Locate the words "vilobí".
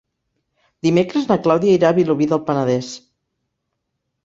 1.99-2.29